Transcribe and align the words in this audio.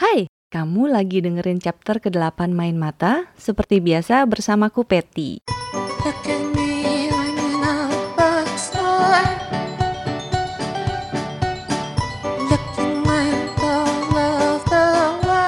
Hai, 0.00 0.32
kamu 0.48 0.96
lagi 0.96 1.20
dengerin 1.20 1.60
chapter 1.60 2.00
ke-8 2.00 2.48
Main 2.56 2.80
Mata, 2.80 3.28
seperti 3.36 3.84
biasa 3.84 4.24
bersamaku 4.24 4.80
Peti. 4.88 5.44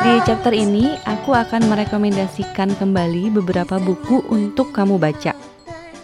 Di 0.04 0.14
chapter 0.28 0.52
ini, 0.52 1.00
aku 1.00 1.32
akan 1.32 1.72
merekomendasikan 1.72 2.76
kembali 2.76 3.32
beberapa 3.32 3.80
buku 3.80 4.20
untuk 4.28 4.76
kamu 4.76 5.00
baca. 5.00 5.32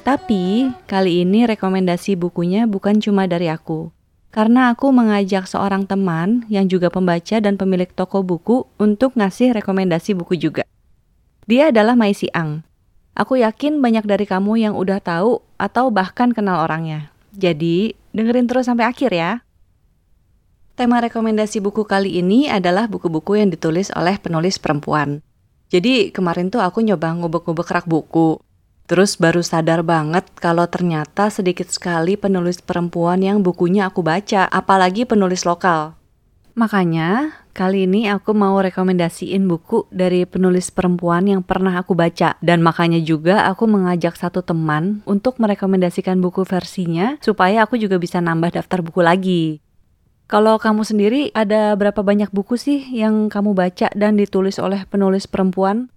Tapi, 0.09 0.73
kali 0.89 1.21
ini 1.21 1.45
rekomendasi 1.45 2.17
bukunya 2.17 2.65
bukan 2.65 2.97
cuma 2.97 3.29
dari 3.29 3.53
aku. 3.53 3.98
Karena 4.39 4.71
aku 4.71 4.95
mengajak 4.95 5.51
seorang 5.51 5.83
teman 5.83 6.47
yang 6.47 6.71
juga 6.71 6.95
pembaca 6.95 7.43
dan 7.43 7.59
pemilik 7.59 7.91
toko 7.91 8.23
buku 8.23 8.71
untuk 8.79 9.19
ngasih 9.19 9.51
rekomendasi 9.51 10.15
buku 10.15 10.39
juga. 10.39 10.63
Dia 11.51 11.75
adalah 11.75 11.99
Maisi 11.99 12.31
Ang. 12.31 12.63
Aku 13.19 13.35
yakin 13.35 13.83
banyak 13.83 14.07
dari 14.07 14.31
kamu 14.31 14.63
yang 14.63 14.79
udah 14.79 15.03
tahu 15.03 15.43
atau 15.59 15.91
bahkan 15.91 16.31
kenal 16.31 16.63
orangnya. 16.63 17.11
Jadi, 17.35 17.99
dengerin 18.15 18.47
terus 18.47 18.71
sampai 18.71 18.87
akhir 18.87 19.11
ya. 19.11 19.43
Tema 20.79 21.03
rekomendasi 21.03 21.59
buku 21.59 21.83
kali 21.83 22.23
ini 22.23 22.47
adalah 22.47 22.87
buku-buku 22.87 23.43
yang 23.43 23.51
ditulis 23.51 23.91
oleh 23.99 24.23
penulis 24.23 24.63
perempuan. 24.63 25.19
Jadi 25.67 26.15
kemarin 26.15 26.47
tuh 26.55 26.63
aku 26.63 26.87
nyoba 26.87 27.11
ngubek-ngubek 27.11 27.75
rak 27.75 27.91
buku. 27.91 28.39
Terus 28.89 29.21
baru 29.21 29.45
sadar 29.45 29.85
banget 29.85 30.25
kalau 30.41 30.65
ternyata 30.65 31.29
sedikit 31.29 31.69
sekali 31.69 32.17
penulis 32.17 32.65
perempuan 32.65 33.21
yang 33.21 33.45
bukunya 33.45 33.85
aku 33.85 34.01
baca, 34.01 34.49
apalagi 34.49 35.05
penulis 35.05 35.45
lokal. 35.45 35.93
Makanya, 36.57 37.37
kali 37.53 37.85
ini 37.85 38.09
aku 38.09 38.33
mau 38.33 38.57
rekomendasiin 38.57 39.45
buku 39.45 39.87
dari 39.93 40.25
penulis 40.25 40.73
perempuan 40.73 41.29
yang 41.29 41.45
pernah 41.45 41.77
aku 41.77 41.93
baca. 41.93 42.41
Dan 42.41 42.65
makanya 42.65 42.97
juga 42.99 43.45
aku 43.45 43.69
mengajak 43.69 44.17
satu 44.17 44.41
teman 44.41 45.05
untuk 45.05 45.37
merekomendasikan 45.37 46.17
buku 46.25 46.49
versinya 46.49 47.21
supaya 47.21 47.69
aku 47.69 47.77
juga 47.77 48.01
bisa 48.01 48.25
nambah 48.25 48.57
daftar 48.57 48.81
buku 48.81 49.05
lagi. 49.05 49.61
Kalau 50.33 50.57
kamu 50.57 50.83
sendiri 50.89 51.23
ada 51.37 51.77
berapa 51.77 52.01
banyak 52.01 52.33
buku 52.33 52.57
sih 52.57 52.89
yang 52.89 53.29
kamu 53.29 53.53
baca 53.53 53.93
dan 53.93 54.17
ditulis 54.17 54.57
oleh 54.57 54.89
penulis 54.89 55.29
perempuan? 55.29 55.93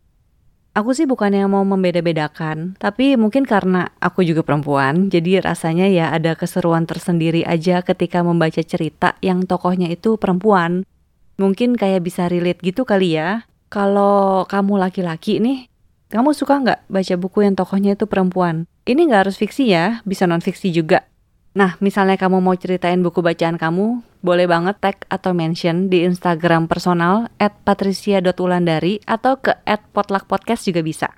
Aku 0.71 0.95
sih 0.95 1.03
bukannya 1.03 1.51
mau 1.51 1.67
membeda-bedakan, 1.67 2.79
tapi 2.79 3.19
mungkin 3.19 3.43
karena 3.43 3.91
aku 3.99 4.23
juga 4.23 4.39
perempuan, 4.39 5.11
jadi 5.11 5.43
rasanya 5.43 5.91
ya 5.91 6.15
ada 6.15 6.31
keseruan 6.31 6.87
tersendiri 6.87 7.43
aja 7.43 7.83
ketika 7.83 8.23
membaca 8.23 8.63
cerita 8.63 9.19
yang 9.19 9.43
tokohnya 9.43 9.91
itu 9.91 10.15
perempuan. 10.15 10.87
Mungkin 11.35 11.75
kayak 11.75 12.07
bisa 12.07 12.31
relate 12.31 12.63
gitu 12.63 12.87
kali 12.87 13.19
ya. 13.19 13.43
Kalau 13.67 14.47
kamu 14.47 14.79
laki-laki 14.79 15.43
nih, 15.43 15.67
kamu 16.07 16.31
suka 16.31 16.63
nggak 16.63 16.87
baca 16.87 17.15
buku 17.19 17.43
yang 17.43 17.59
tokohnya 17.59 17.99
itu 17.99 18.07
perempuan? 18.07 18.63
Ini 18.87 19.11
nggak 19.11 19.27
harus 19.27 19.35
fiksi 19.35 19.75
ya, 19.75 19.99
bisa 20.07 20.23
non-fiksi 20.23 20.71
juga. 20.71 21.03
Nah, 21.51 21.75
misalnya 21.83 22.15
kamu 22.15 22.39
mau 22.39 22.55
ceritain 22.55 23.03
buku 23.03 23.19
bacaan 23.19 23.59
kamu, 23.59 23.99
boleh 24.23 24.47
banget 24.47 24.79
tag 24.79 25.03
atau 25.11 25.35
mention 25.35 25.91
di 25.91 26.07
Instagram 26.07 26.71
personal 26.71 27.27
at 27.43 27.51
patricia.ulandari 27.67 29.03
atau 29.03 29.35
ke 29.35 29.59
at 29.67 29.83
potluckpodcast 29.91 30.71
juga 30.71 30.79
bisa. 30.79 31.11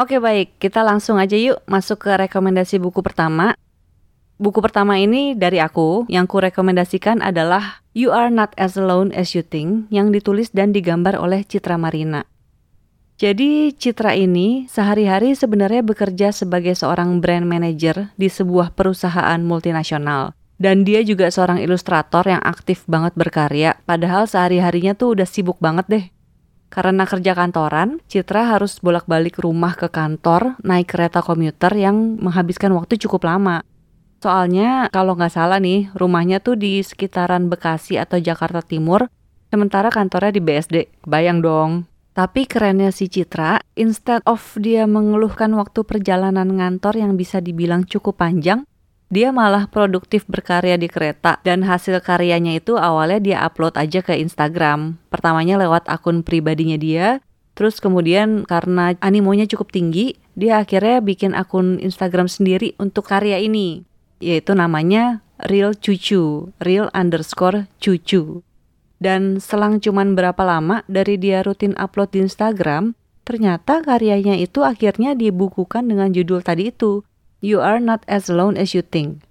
Oke 0.00 0.16
baik, 0.16 0.56
kita 0.56 0.80
langsung 0.80 1.20
aja 1.20 1.36
yuk 1.36 1.60
masuk 1.68 2.08
ke 2.08 2.16
rekomendasi 2.16 2.80
buku 2.80 3.04
pertama. 3.04 3.52
Buku 4.40 4.64
pertama 4.64 4.96
ini 4.96 5.36
dari 5.36 5.60
aku, 5.60 6.08
yang 6.08 6.24
ku 6.24 6.40
rekomendasikan 6.40 7.20
adalah 7.20 7.84
You 7.92 8.08
Are 8.08 8.32
Not 8.32 8.56
As 8.56 8.80
Alone 8.80 9.12
As 9.12 9.36
You 9.36 9.44
Think, 9.44 9.92
yang 9.92 10.16
ditulis 10.16 10.48
dan 10.48 10.72
digambar 10.72 11.20
oleh 11.20 11.44
Citra 11.44 11.76
Marina. 11.76 12.31
Jadi 13.22 13.70
Citra 13.78 14.18
ini 14.18 14.66
sehari-hari 14.66 15.38
sebenarnya 15.38 15.86
bekerja 15.86 16.34
sebagai 16.34 16.74
seorang 16.74 17.22
brand 17.22 17.46
manager 17.46 18.10
di 18.18 18.26
sebuah 18.26 18.74
perusahaan 18.74 19.38
multinasional. 19.38 20.34
Dan 20.58 20.82
dia 20.82 21.06
juga 21.06 21.30
seorang 21.30 21.62
ilustrator 21.62 22.26
yang 22.26 22.42
aktif 22.42 22.82
banget 22.90 23.14
berkarya, 23.14 23.78
padahal 23.86 24.26
sehari-harinya 24.26 24.98
tuh 24.98 25.14
udah 25.14 25.22
sibuk 25.22 25.62
banget 25.62 25.86
deh. 25.86 26.04
Karena 26.66 27.06
kerja 27.06 27.38
kantoran, 27.38 28.02
Citra 28.10 28.58
harus 28.58 28.82
bolak-balik 28.82 29.38
rumah 29.38 29.78
ke 29.78 29.86
kantor, 29.86 30.58
naik 30.66 30.90
kereta 30.90 31.22
komuter 31.22 31.78
yang 31.78 32.18
menghabiskan 32.18 32.74
waktu 32.74 32.98
cukup 33.06 33.30
lama. 33.30 33.62
Soalnya 34.18 34.90
kalau 34.90 35.14
nggak 35.14 35.30
salah 35.30 35.62
nih, 35.62 35.94
rumahnya 35.94 36.42
tuh 36.42 36.58
di 36.58 36.82
sekitaran 36.82 37.46
Bekasi 37.46 38.02
atau 38.02 38.18
Jakarta 38.18 38.66
Timur, 38.66 39.06
sementara 39.46 39.94
kantornya 39.94 40.34
di 40.34 40.42
BSD. 40.42 41.06
Bayang 41.06 41.38
dong. 41.38 41.91
Tapi 42.12 42.44
kerennya 42.44 42.92
si 42.92 43.08
Citra, 43.08 43.56
instead 43.72 44.20
of 44.28 44.44
dia 44.60 44.84
mengeluhkan 44.84 45.48
waktu 45.56 45.80
perjalanan 45.80 46.44
ngantor 46.44 47.00
yang 47.00 47.16
bisa 47.16 47.40
dibilang 47.40 47.88
cukup 47.88 48.20
panjang, 48.20 48.68
dia 49.08 49.32
malah 49.32 49.64
produktif 49.68 50.28
berkarya 50.28 50.76
di 50.76 50.92
kereta 50.92 51.40
dan 51.40 51.64
hasil 51.64 52.04
karyanya 52.04 52.56
itu 52.56 52.76
awalnya 52.76 53.20
dia 53.20 53.38
upload 53.44 53.80
aja 53.80 54.04
ke 54.04 54.12
Instagram. 54.20 55.00
Pertamanya 55.08 55.56
lewat 55.56 55.88
akun 55.88 56.20
pribadinya 56.20 56.76
dia, 56.76 57.24
terus 57.56 57.80
kemudian 57.80 58.44
karena 58.44 58.92
animonya 59.00 59.48
cukup 59.48 59.72
tinggi, 59.72 60.20
dia 60.36 60.60
akhirnya 60.60 61.00
bikin 61.00 61.32
akun 61.32 61.80
Instagram 61.80 62.28
sendiri 62.28 62.76
untuk 62.76 63.08
karya 63.08 63.40
ini, 63.40 63.88
yaitu 64.20 64.52
namanya 64.52 65.24
Real 65.48 65.72
Cucu, 65.72 66.52
Real 66.60 66.92
underscore 66.92 67.72
Cucu. 67.80 68.44
Dan 69.02 69.42
selang 69.42 69.82
cuman 69.82 70.14
berapa 70.14 70.38
lama 70.46 70.86
dari 70.86 71.18
dia 71.18 71.42
rutin 71.42 71.74
upload 71.74 72.14
di 72.14 72.22
Instagram, 72.22 72.94
ternyata 73.26 73.82
karyanya 73.82 74.38
itu 74.38 74.62
akhirnya 74.62 75.18
dibukukan 75.18 75.90
dengan 75.90 76.14
judul 76.14 76.46
tadi 76.46 76.70
itu, 76.70 77.02
You 77.42 77.58
Are 77.58 77.82
Not 77.82 78.06
As 78.06 78.30
Alone 78.30 78.54
As 78.54 78.78
You 78.78 78.86
Think. 78.86 79.26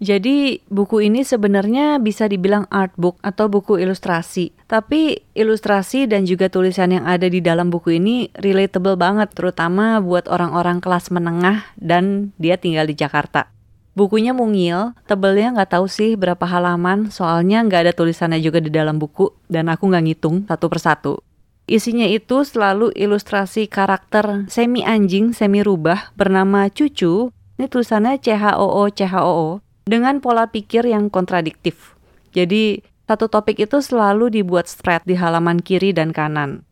Jadi 0.00 0.64
buku 0.72 1.04
ini 1.04 1.26
sebenarnya 1.26 2.00
bisa 2.00 2.24
dibilang 2.24 2.64
art 2.72 2.96
book 2.96 3.20
atau 3.20 3.52
buku 3.52 3.76
ilustrasi. 3.76 4.54
Tapi 4.64 5.28
ilustrasi 5.36 6.08
dan 6.08 6.24
juga 6.24 6.48
tulisan 6.48 6.94
yang 6.94 7.04
ada 7.04 7.28
di 7.28 7.44
dalam 7.44 7.68
buku 7.68 8.00
ini 8.00 8.32
relatable 8.38 8.96
banget, 8.96 9.34
terutama 9.36 10.00
buat 10.00 10.24
orang-orang 10.30 10.80
kelas 10.80 11.12
menengah 11.12 11.68
dan 11.76 12.32
dia 12.40 12.56
tinggal 12.56 12.88
di 12.88 12.96
Jakarta. 12.96 13.52
Bukunya 14.00 14.32
mungil, 14.32 14.96
tebelnya 15.04 15.52
nggak 15.52 15.76
tahu 15.76 15.84
sih 15.84 16.16
berapa 16.16 16.40
halaman, 16.48 17.12
soalnya 17.12 17.60
nggak 17.60 17.80
ada 17.84 17.92
tulisannya 17.92 18.40
juga 18.40 18.56
di 18.56 18.72
dalam 18.72 18.96
buku, 18.96 19.28
dan 19.44 19.68
aku 19.68 19.92
nggak 19.92 20.04
ngitung 20.08 20.48
satu 20.48 20.72
persatu. 20.72 21.14
Isinya 21.68 22.08
itu 22.08 22.40
selalu 22.40 22.96
ilustrasi 22.96 23.68
karakter 23.68 24.48
semi 24.48 24.80
anjing, 24.88 25.36
semi 25.36 25.60
rubah 25.60 26.16
bernama 26.16 26.72
Cucu. 26.72 27.28
Ini 27.60 27.68
tulisannya 27.68 28.16
CHOO 28.24 28.88
CHOO 28.88 29.60
dengan 29.84 30.24
pola 30.24 30.48
pikir 30.48 30.88
yang 30.88 31.12
kontradiktif. 31.12 31.92
Jadi 32.32 32.80
satu 33.04 33.28
topik 33.28 33.60
itu 33.60 33.84
selalu 33.84 34.32
dibuat 34.32 34.64
spread 34.64 35.04
di 35.04 35.12
halaman 35.12 35.60
kiri 35.60 35.92
dan 35.92 36.16
kanan. 36.16 36.64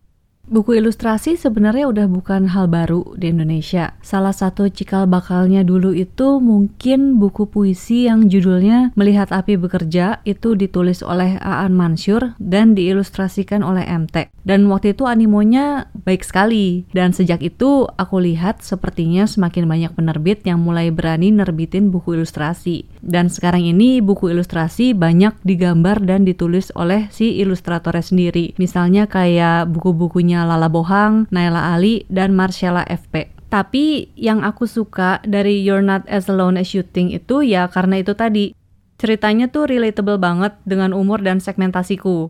Buku 0.48 0.80
ilustrasi 0.80 1.36
sebenarnya 1.36 1.84
udah 1.92 2.06
bukan 2.08 2.48
hal 2.48 2.72
baru 2.72 3.04
di 3.20 3.28
Indonesia. 3.28 3.92
Salah 4.00 4.32
satu 4.32 4.64
cikal 4.72 5.04
bakalnya 5.04 5.60
dulu 5.60 5.92
itu 5.92 6.40
mungkin 6.40 7.20
buku 7.20 7.52
puisi 7.52 8.08
yang 8.08 8.32
judulnya 8.32 8.96
Melihat 8.96 9.28
Api 9.28 9.60
Bekerja 9.60 10.24
itu 10.24 10.56
ditulis 10.56 11.04
oleh 11.04 11.36
Aan 11.44 11.76
Mansur 11.76 12.32
dan 12.40 12.72
diilustrasikan 12.72 13.60
oleh 13.60 13.84
MT. 13.84 14.32
Dan 14.40 14.64
waktu 14.72 14.96
itu 14.96 15.04
animonya 15.04 15.92
baik 16.08 16.24
sekali. 16.24 16.88
Dan 16.96 17.12
sejak 17.12 17.44
itu 17.44 17.84
aku 17.84 18.16
lihat 18.16 18.64
sepertinya 18.64 19.28
semakin 19.28 19.68
banyak 19.68 19.92
penerbit 19.92 20.48
yang 20.48 20.64
mulai 20.64 20.88
berani 20.88 21.28
nerbitin 21.28 21.92
buku 21.92 22.16
ilustrasi. 22.16 22.88
Dan 23.04 23.28
sekarang 23.28 23.68
ini 23.68 24.00
buku 24.00 24.32
ilustrasi 24.32 24.96
banyak 24.96 25.36
digambar 25.44 26.00
dan 26.08 26.24
ditulis 26.24 26.72
oleh 26.72 27.12
si 27.12 27.36
ilustratornya 27.36 28.00
sendiri. 28.00 28.56
Misalnya 28.56 29.04
kayak 29.04 29.68
buku-bukunya 29.68 30.37
Lala 30.44 30.68
Bohang, 30.68 31.26
Naila 31.32 31.72
Ali, 31.72 32.04
dan 32.12 32.36
Marcella 32.36 32.84
FP. 32.84 33.32
Tapi 33.48 34.12
yang 34.12 34.44
aku 34.44 34.68
suka 34.68 35.24
dari 35.24 35.64
You're 35.64 35.80
Not 35.80 36.04
As 36.04 36.28
Alone 36.28 36.60
As 36.60 36.76
You 36.76 36.84
Think 36.84 37.16
itu 37.16 37.40
ya 37.40 37.64
karena 37.72 38.04
itu 38.04 38.12
tadi. 38.12 38.52
Ceritanya 38.98 39.48
tuh 39.48 39.70
relatable 39.70 40.18
banget 40.18 40.58
dengan 40.66 40.92
umur 40.92 41.22
dan 41.22 41.38
segmentasiku. 41.38 42.28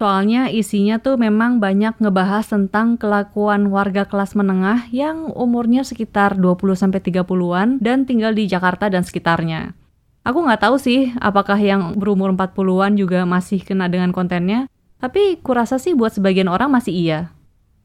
Soalnya 0.00 0.48
isinya 0.48 0.96
tuh 0.96 1.20
memang 1.20 1.60
banyak 1.60 2.00
ngebahas 2.00 2.48
tentang 2.48 2.96
kelakuan 2.96 3.68
warga 3.68 4.08
kelas 4.08 4.32
menengah 4.32 4.88
yang 4.88 5.28
umurnya 5.36 5.84
sekitar 5.84 6.40
20-30-an 6.40 7.84
dan 7.84 8.08
tinggal 8.08 8.32
di 8.32 8.48
Jakarta 8.48 8.88
dan 8.88 9.04
sekitarnya. 9.04 9.76
Aku 10.24 10.44
nggak 10.44 10.64
tahu 10.64 10.76
sih 10.80 11.12
apakah 11.20 11.56
yang 11.60 11.96
berumur 11.96 12.32
40-an 12.32 12.96
juga 12.96 13.24
masih 13.28 13.60
kena 13.60 13.92
dengan 13.92 14.12
kontennya, 14.12 14.68
tapi 15.00 15.40
kurasa 15.40 15.80
sih 15.80 15.96
buat 15.96 16.12
sebagian 16.12 16.48
orang 16.48 16.68
masih 16.72 16.92
iya. 16.92 17.20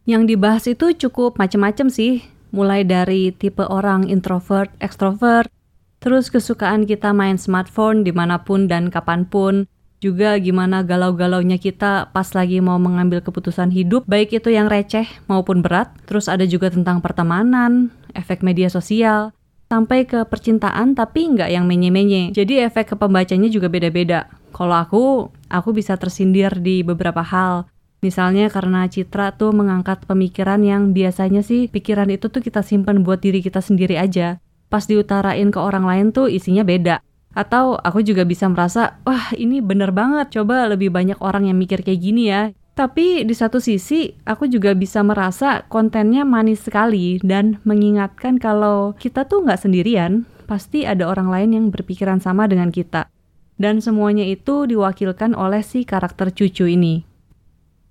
Yang 0.05 0.23
dibahas 0.29 0.63
itu 0.69 0.93
cukup 0.93 1.41
macem-macem 1.41 1.89
sih, 1.89 2.21
mulai 2.53 2.85
dari 2.85 3.33
tipe 3.33 3.65
orang 3.65 4.05
introvert, 4.05 4.69
extrovert, 4.77 5.49
terus 5.97 6.29
kesukaan 6.29 6.85
kita 6.85 7.09
main 7.09 7.41
smartphone 7.41 8.05
di 8.05 8.13
mana 8.13 8.45
pun 8.45 8.69
dan 8.69 8.93
kapan 8.93 9.25
pun, 9.25 9.65
juga 9.97 10.37
gimana 10.37 10.85
galau-galaunya 10.85 11.57
kita 11.57 12.13
pas 12.13 12.29
lagi 12.37 12.61
mau 12.61 12.77
mengambil 12.77 13.25
keputusan 13.25 13.73
hidup, 13.73 14.05
baik 14.05 14.37
itu 14.37 14.53
yang 14.53 14.69
receh 14.69 15.09
maupun 15.25 15.65
berat. 15.65 15.89
Terus 16.05 16.29
ada 16.29 16.45
juga 16.45 16.69
tentang 16.69 17.01
pertemanan, 17.01 17.89
efek 18.13 18.45
media 18.45 18.69
sosial, 18.69 19.33
sampai 19.73 20.05
ke 20.05 20.21
percintaan 20.29 20.93
tapi 20.93 21.33
nggak 21.33 21.49
yang 21.49 21.65
menye-menye. 21.65 22.29
Jadi 22.29 22.61
efek 22.61 22.93
ke 22.93 22.95
pembacanya 22.95 23.49
juga 23.49 23.73
beda-beda. 23.73 24.29
Kalau 24.53 24.77
aku, 24.77 25.33
aku 25.49 25.69
bisa 25.73 25.97
tersindir 25.97 26.53
di 26.61 26.85
beberapa 26.85 27.25
hal. 27.25 27.65
Misalnya 28.03 28.51
karena 28.51 28.85
Citra 28.87 29.35
tuh 29.35 29.55
mengangkat 29.55 30.03
pemikiran 30.03 30.61
yang 30.61 30.91
biasanya 30.91 31.45
sih 31.45 31.71
pikiran 31.71 32.11
itu 32.11 32.27
tuh 32.27 32.43
kita 32.43 32.65
simpan 32.65 33.01
buat 33.05 33.21
diri 33.23 33.39
kita 33.39 33.63
sendiri 33.63 33.95
aja. 33.95 34.41
Pas 34.67 34.83
diutarain 34.83 35.47
ke 35.53 35.59
orang 35.61 35.85
lain 35.87 36.07
tuh 36.11 36.27
isinya 36.27 36.65
beda. 36.65 36.99
Atau 37.35 37.75
aku 37.75 37.99
juga 37.99 38.23
bisa 38.23 38.47
merasa, 38.47 38.95
wah 39.03 39.35
ini 39.35 39.59
bener 39.59 39.91
banget, 39.91 40.39
coba 40.39 40.71
lebih 40.71 40.87
banyak 40.89 41.19
orang 41.19 41.51
yang 41.51 41.59
mikir 41.59 41.83
kayak 41.83 41.99
gini 41.99 42.31
ya. 42.31 42.55
Tapi 42.75 43.23
di 43.23 43.31
satu 43.31 43.63
sisi, 43.63 44.11
aku 44.27 44.51
juga 44.51 44.75
bisa 44.75 44.99
merasa 44.99 45.63
kontennya 45.71 46.27
manis 46.27 46.67
sekali 46.67 47.23
dan 47.23 47.63
mengingatkan 47.63 48.35
kalau 48.35 48.91
kita 48.99 49.23
tuh 49.23 49.47
nggak 49.47 49.63
sendirian, 49.63 50.27
pasti 50.43 50.83
ada 50.83 51.07
orang 51.07 51.31
lain 51.31 51.49
yang 51.55 51.65
berpikiran 51.71 52.19
sama 52.19 52.51
dengan 52.51 52.75
kita. 52.75 53.07
Dan 53.55 53.79
semuanya 53.79 54.27
itu 54.27 54.67
diwakilkan 54.67 55.39
oleh 55.39 55.63
si 55.63 55.87
karakter 55.87 56.35
cucu 56.35 56.67
ini. 56.67 57.14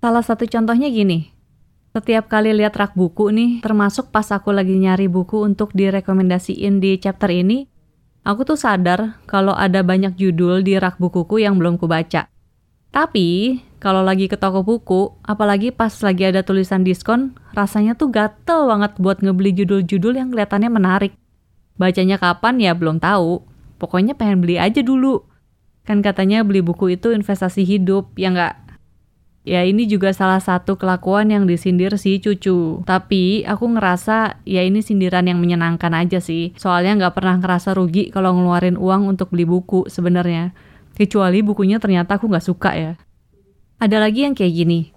Salah 0.05 0.21
satu 0.21 0.45
contohnya 0.45 0.85
gini, 0.85 1.33
setiap 1.89 2.29
kali 2.29 2.53
lihat 2.53 2.77
rak 2.77 2.93
buku 2.93 3.33
nih, 3.33 3.65
termasuk 3.65 4.13
pas 4.13 4.29
aku 4.29 4.53
lagi 4.53 4.77
nyari 4.77 5.09
buku 5.09 5.41
untuk 5.41 5.73
direkomendasiin 5.73 6.77
di 6.77 7.01
chapter 7.01 7.33
ini, 7.33 7.65
Aku 8.21 8.45
tuh 8.45 8.53
sadar 8.53 9.17
kalau 9.25 9.57
ada 9.57 9.81
banyak 9.81 10.13
judul 10.13 10.61
di 10.61 10.77
rak 10.77 11.01
bukuku 11.01 11.41
yang 11.41 11.57
belum 11.57 11.81
kubaca. 11.81 12.29
Tapi, 12.93 13.57
kalau 13.81 14.05
lagi 14.05 14.29
ke 14.29 14.37
toko 14.37 14.61
buku, 14.61 15.09
apalagi 15.25 15.73
pas 15.73 15.93
lagi 16.05 16.29
ada 16.29 16.45
tulisan 16.45 16.85
diskon, 16.85 17.33
rasanya 17.57 17.97
tuh 17.97 18.13
gatel 18.13 18.69
banget 18.69 19.01
buat 19.01 19.25
ngebeli 19.25 19.57
judul-judul 19.57 20.21
yang 20.21 20.29
kelihatannya 20.29 20.69
menarik. 20.69 21.13
Bacanya 21.81 22.21
kapan 22.21 22.61
ya 22.61 22.77
belum 22.77 23.01
tahu. 23.01 23.41
Pokoknya 23.81 24.13
pengen 24.13 24.41
beli 24.41 24.61
aja 24.61 24.85
dulu. 24.85 25.25
Kan 25.85 26.05
katanya 26.05 26.45
beli 26.45 26.61
buku 26.61 26.93
itu 26.93 27.09
investasi 27.09 27.61
hidup, 27.61 28.13
ya 28.17 28.29
nggak? 28.33 28.64
Ya 29.45 29.61
ini 29.61 29.85
juga 29.85 30.09
salah 30.09 30.41
satu 30.41 30.73
kelakuan 30.73 31.29
yang 31.29 31.45
disindir 31.45 31.93
si 32.01 32.17
cucu. 32.17 32.81
Tapi 32.81 33.45
aku 33.45 33.77
ngerasa 33.77 34.41
ya 34.41 34.65
ini 34.65 34.81
sindiran 34.81 35.29
yang 35.29 35.37
menyenangkan 35.37 35.93
aja 35.93 36.17
sih. 36.17 36.57
Soalnya 36.57 36.97
nggak 36.97 37.13
pernah 37.13 37.37
ngerasa 37.37 37.77
rugi 37.77 38.09
kalau 38.09 38.33
ngeluarin 38.33 38.73
uang 38.73 39.05
untuk 39.05 39.29
beli 39.29 39.45
buku 39.45 39.85
sebenarnya. 39.85 40.57
Kecuali 40.97 41.45
bukunya 41.45 41.77
ternyata 41.77 42.17
aku 42.17 42.25
nggak 42.25 42.41
suka 42.41 42.73
ya. 42.73 42.93
Ada 43.77 44.01
lagi 44.01 44.25
yang 44.25 44.33
kayak 44.33 44.53
gini. 44.65 44.89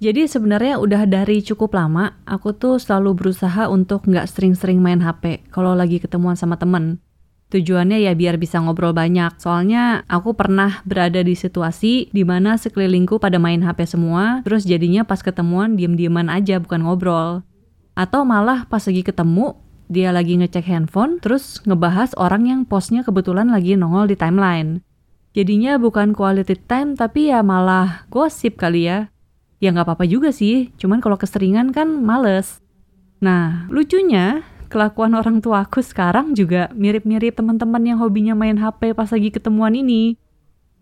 Jadi 0.00 0.32
sebenarnya 0.32 0.80
udah 0.80 1.04
dari 1.04 1.44
cukup 1.44 1.76
lama, 1.76 2.16
aku 2.24 2.56
tuh 2.56 2.80
selalu 2.80 3.14
berusaha 3.14 3.68
untuk 3.68 4.08
nggak 4.08 4.26
sering-sering 4.26 4.80
main 4.80 5.04
HP 5.04 5.44
kalau 5.52 5.76
lagi 5.76 6.00
ketemuan 6.00 6.40
sama 6.40 6.56
temen. 6.56 7.03
Tujuannya 7.54 8.02
ya 8.02 8.18
biar 8.18 8.34
bisa 8.34 8.58
ngobrol 8.58 8.90
banyak. 8.90 9.38
Soalnya 9.38 10.02
aku 10.10 10.34
pernah 10.34 10.82
berada 10.82 11.22
di 11.22 11.38
situasi 11.38 12.10
di 12.10 12.26
mana 12.26 12.58
sekelilingku 12.58 13.22
pada 13.22 13.38
main 13.38 13.62
HP 13.62 13.94
semua, 13.94 14.42
terus 14.42 14.66
jadinya 14.66 15.06
pas 15.06 15.22
ketemuan 15.22 15.78
diem-dieman 15.78 16.26
aja 16.26 16.58
bukan 16.58 16.82
ngobrol. 16.82 17.46
Atau 17.94 18.26
malah 18.26 18.66
pas 18.66 18.82
lagi 18.82 19.06
ketemu, 19.06 19.54
dia 19.86 20.10
lagi 20.10 20.34
ngecek 20.34 20.66
handphone, 20.66 21.22
terus 21.22 21.62
ngebahas 21.62 22.10
orang 22.18 22.50
yang 22.50 22.60
postnya 22.66 23.06
kebetulan 23.06 23.46
lagi 23.46 23.78
nongol 23.78 24.10
di 24.10 24.18
timeline. 24.18 24.82
Jadinya 25.30 25.78
bukan 25.78 26.10
quality 26.10 26.58
time 26.66 26.98
tapi 26.98 27.30
ya 27.30 27.46
malah 27.46 28.10
gosip 28.10 28.58
kali 28.58 28.90
ya. 28.90 29.14
Ya 29.62 29.70
nggak 29.70 29.94
apa-apa 29.94 30.10
juga 30.10 30.34
sih, 30.34 30.74
cuman 30.74 30.98
kalau 30.98 31.14
keseringan 31.14 31.70
kan 31.70 32.02
males. 32.02 32.58
Nah, 33.22 33.70
lucunya 33.70 34.42
kelakuan 34.74 35.14
orang 35.14 35.38
tua 35.38 35.62
aku 35.62 35.78
sekarang 35.78 36.34
juga 36.34 36.66
mirip-mirip 36.74 37.38
teman-teman 37.38 37.78
yang 37.86 38.02
hobinya 38.02 38.34
main 38.34 38.58
HP 38.58 38.90
pas 38.98 39.06
lagi 39.06 39.30
ketemuan 39.30 39.70
ini. 39.78 40.18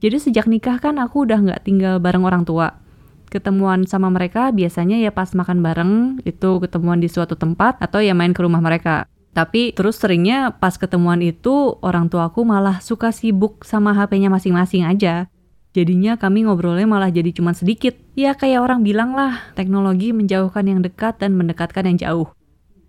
Jadi 0.00 0.16
sejak 0.16 0.48
nikah 0.48 0.80
kan 0.80 0.96
aku 0.96 1.28
udah 1.28 1.36
nggak 1.44 1.60
tinggal 1.68 2.00
bareng 2.00 2.24
orang 2.24 2.48
tua. 2.48 2.80
Ketemuan 3.28 3.84
sama 3.84 4.08
mereka 4.08 4.48
biasanya 4.48 4.96
ya 4.96 5.12
pas 5.12 5.28
makan 5.36 5.60
bareng, 5.60 5.92
itu 6.24 6.56
ketemuan 6.64 7.04
di 7.04 7.12
suatu 7.12 7.36
tempat 7.36 7.76
atau 7.84 8.00
ya 8.00 8.16
main 8.16 8.32
ke 8.32 8.40
rumah 8.40 8.64
mereka. 8.64 9.04
Tapi 9.36 9.72
terus 9.76 10.00
seringnya 10.00 10.56
pas 10.56 10.76
ketemuan 10.76 11.20
itu 11.20 11.76
orang 11.84 12.08
tuaku 12.08 12.44
malah 12.44 12.80
suka 12.80 13.12
sibuk 13.12 13.64
sama 13.64 13.92
HP-nya 13.92 14.28
masing-masing 14.32 14.84
aja. 14.88 15.28
Jadinya 15.72 16.20
kami 16.20 16.44
ngobrolnya 16.44 16.84
malah 16.84 17.08
jadi 17.08 17.32
cuma 17.32 17.56
sedikit. 17.56 17.96
Ya 18.12 18.36
kayak 18.36 18.60
orang 18.60 18.84
bilang 18.84 19.16
lah, 19.16 19.40
teknologi 19.56 20.12
menjauhkan 20.12 20.68
yang 20.68 20.84
dekat 20.84 21.16
dan 21.16 21.32
mendekatkan 21.32 21.88
yang 21.88 21.96
jauh. 21.96 22.28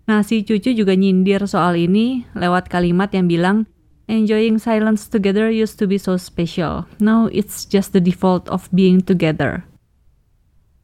Nah, 0.04 0.20
si 0.20 0.44
cucu 0.44 0.76
juga 0.76 0.92
nyindir 0.92 1.48
soal 1.48 1.80
ini 1.80 2.28
lewat 2.36 2.68
kalimat 2.68 3.08
yang 3.16 3.28
bilang, 3.28 3.64
Enjoying 4.04 4.60
silence 4.60 5.08
together 5.08 5.48
used 5.48 5.80
to 5.80 5.88
be 5.88 5.96
so 5.96 6.20
special. 6.20 6.84
Now 7.00 7.32
it's 7.32 7.64
just 7.64 7.96
the 7.96 8.04
default 8.04 8.44
of 8.52 8.68
being 8.68 9.00
together. 9.00 9.64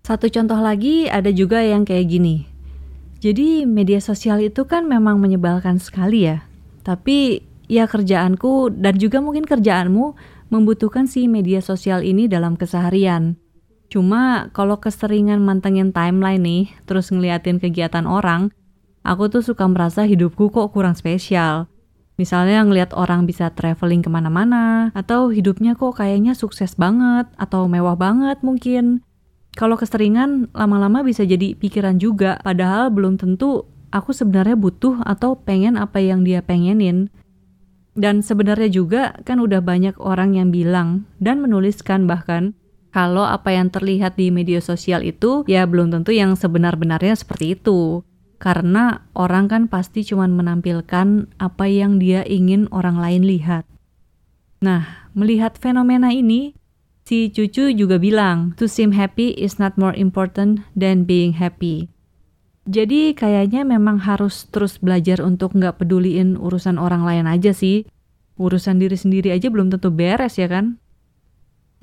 Satu 0.00 0.32
contoh 0.32 0.56
lagi 0.56 1.04
ada 1.04 1.28
juga 1.28 1.60
yang 1.60 1.84
kayak 1.84 2.08
gini. 2.08 2.48
Jadi 3.20 3.68
media 3.68 4.00
sosial 4.00 4.40
itu 4.40 4.64
kan 4.64 4.88
memang 4.88 5.20
menyebalkan 5.20 5.76
sekali 5.76 6.24
ya. 6.24 6.48
Tapi 6.80 7.44
ya 7.68 7.84
kerjaanku 7.84 8.72
dan 8.72 8.96
juga 8.96 9.20
mungkin 9.20 9.44
kerjaanmu 9.44 10.16
membutuhkan 10.48 11.04
si 11.04 11.28
media 11.28 11.60
sosial 11.60 12.00
ini 12.00 12.24
dalam 12.24 12.56
keseharian. 12.56 13.36
Cuma 13.92 14.48
kalau 14.56 14.80
keseringan 14.80 15.44
mantengin 15.44 15.92
timeline 15.92 16.40
nih, 16.40 16.64
terus 16.88 17.12
ngeliatin 17.12 17.60
kegiatan 17.60 18.08
orang, 18.08 18.48
aku 19.04 19.32
tuh 19.32 19.42
suka 19.44 19.66
merasa 19.66 20.04
hidupku 20.04 20.52
kok 20.52 20.72
kurang 20.72 20.96
spesial. 20.96 21.70
Misalnya 22.20 22.60
ngelihat 22.68 22.92
orang 22.92 23.24
bisa 23.24 23.48
traveling 23.48 24.04
ke 24.04 24.12
mana-mana, 24.12 24.92
atau 24.92 25.32
hidupnya 25.32 25.72
kok 25.72 25.96
kayaknya 25.96 26.36
sukses 26.36 26.76
banget, 26.76 27.24
atau 27.40 27.64
mewah 27.64 27.96
banget 27.96 28.44
mungkin. 28.44 29.00
Kalau 29.56 29.80
keseringan, 29.80 30.52
lama-lama 30.52 31.00
bisa 31.00 31.24
jadi 31.24 31.56
pikiran 31.56 31.96
juga, 31.96 32.36
padahal 32.44 32.92
belum 32.92 33.16
tentu 33.16 33.64
aku 33.90 34.14
sebenarnya 34.14 34.54
butuh 34.54 35.02
atau 35.02 35.34
pengen 35.34 35.80
apa 35.80 35.98
yang 35.98 36.22
dia 36.22 36.44
pengenin. 36.44 37.10
Dan 37.98 38.22
sebenarnya 38.22 38.70
juga 38.70 39.18
kan 39.26 39.42
udah 39.42 39.58
banyak 39.58 39.98
orang 39.98 40.38
yang 40.38 40.54
bilang 40.54 41.10
dan 41.18 41.42
menuliskan 41.42 42.06
bahkan 42.06 42.54
kalau 42.94 43.26
apa 43.26 43.50
yang 43.50 43.70
terlihat 43.70 44.14
di 44.14 44.30
media 44.30 44.62
sosial 44.62 45.02
itu 45.02 45.42
ya 45.50 45.66
belum 45.66 45.90
tentu 45.90 46.14
yang 46.14 46.38
sebenar-benarnya 46.38 47.18
seperti 47.18 47.58
itu. 47.58 48.06
Karena 48.40 49.04
orang 49.12 49.52
kan 49.52 49.62
pasti 49.68 50.00
cuma 50.00 50.24
menampilkan 50.24 51.28
apa 51.36 51.64
yang 51.68 52.00
dia 52.00 52.24
ingin 52.24 52.72
orang 52.72 52.96
lain 52.96 53.28
lihat. 53.28 53.68
Nah, 54.64 55.12
melihat 55.12 55.60
fenomena 55.60 56.08
ini, 56.08 56.56
si 57.04 57.28
cucu 57.28 57.68
juga 57.76 58.00
bilang, 58.00 58.56
to 58.56 58.64
seem 58.64 58.96
happy 58.96 59.36
is 59.36 59.60
not 59.60 59.76
more 59.76 59.92
important 59.92 60.64
than 60.72 61.04
being 61.04 61.36
happy. 61.36 61.92
Jadi 62.64 63.12
kayaknya 63.12 63.60
memang 63.68 64.00
harus 64.08 64.48
terus 64.48 64.80
belajar 64.80 65.20
untuk 65.20 65.52
nggak 65.52 65.76
peduliin 65.80 66.40
urusan 66.40 66.80
orang 66.80 67.04
lain 67.04 67.28
aja 67.28 67.52
sih. 67.52 67.84
Urusan 68.40 68.80
diri 68.80 68.96
sendiri 68.96 69.36
aja 69.36 69.52
belum 69.52 69.68
tentu 69.68 69.92
beres 69.92 70.40
ya 70.40 70.48
kan? 70.48 70.80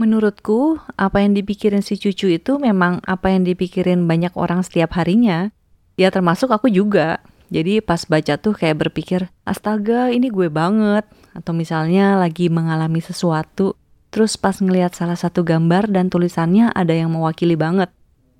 Menurutku, 0.02 0.82
apa 0.98 1.22
yang 1.22 1.38
dipikirin 1.38 1.86
si 1.86 2.02
cucu 2.02 2.34
itu 2.34 2.58
memang 2.58 3.02
apa 3.06 3.30
yang 3.30 3.46
dipikirin 3.46 4.10
banyak 4.10 4.34
orang 4.34 4.66
setiap 4.66 4.94
harinya 4.98 5.54
ya 5.98 6.14
termasuk 6.14 6.54
aku 6.54 6.70
juga. 6.70 7.20
Jadi 7.50 7.80
pas 7.82 8.04
baca 8.06 8.38
tuh 8.38 8.54
kayak 8.54 8.88
berpikir, 8.88 9.28
astaga 9.44 10.14
ini 10.14 10.30
gue 10.30 10.48
banget. 10.48 11.04
Atau 11.34 11.58
misalnya 11.58 12.16
lagi 12.16 12.48
mengalami 12.48 13.02
sesuatu, 13.02 13.76
terus 14.14 14.38
pas 14.38 14.58
ngelihat 14.58 14.94
salah 14.94 15.18
satu 15.18 15.44
gambar 15.44 15.90
dan 15.90 16.08
tulisannya 16.14 16.72
ada 16.72 16.94
yang 16.94 17.12
mewakili 17.12 17.58
banget. 17.58 17.90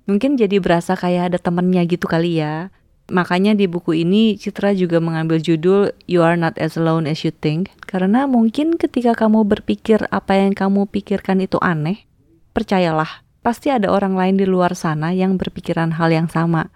Mungkin 0.08 0.40
jadi 0.40 0.56
berasa 0.60 0.96
kayak 0.96 1.34
ada 1.34 1.38
temennya 1.40 1.84
gitu 1.84 2.08
kali 2.08 2.40
ya. 2.40 2.72
Makanya 3.08 3.56
di 3.56 3.64
buku 3.64 4.04
ini 4.04 4.36
Citra 4.36 4.76
juga 4.76 5.00
mengambil 5.00 5.40
judul 5.40 5.96
You 6.04 6.20
Are 6.20 6.36
Not 6.36 6.60
As 6.60 6.76
Alone 6.76 7.08
As 7.08 7.24
You 7.24 7.32
Think 7.32 7.72
Karena 7.88 8.28
mungkin 8.28 8.76
ketika 8.76 9.16
kamu 9.16 9.48
berpikir 9.48 10.04
apa 10.12 10.36
yang 10.36 10.52
kamu 10.52 10.92
pikirkan 10.92 11.40
itu 11.40 11.56
aneh 11.64 12.04
Percayalah, 12.52 13.24
pasti 13.40 13.72
ada 13.72 13.88
orang 13.88 14.12
lain 14.12 14.36
di 14.36 14.44
luar 14.44 14.76
sana 14.76 15.16
yang 15.16 15.40
berpikiran 15.40 15.96
hal 15.96 16.12
yang 16.12 16.28
sama 16.28 16.68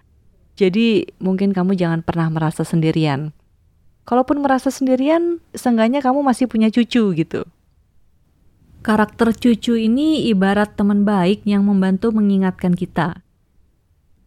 jadi 0.57 1.09
mungkin 1.19 1.57
kamu 1.57 1.75
jangan 1.75 2.01
pernah 2.05 2.29
merasa 2.29 2.63
sendirian. 2.63 3.33
Kalaupun 4.03 4.43
merasa 4.43 4.69
sendirian, 4.69 5.39
seenggaknya 5.55 6.03
kamu 6.03 6.27
masih 6.27 6.51
punya 6.51 6.69
cucu 6.69 7.15
gitu. 7.15 7.47
Karakter 8.83 9.31
cucu 9.31 9.79
ini 9.79 10.27
ibarat 10.27 10.75
teman 10.75 11.07
baik 11.07 11.47
yang 11.47 11.63
membantu 11.63 12.11
mengingatkan 12.11 12.75
kita. 12.75 13.23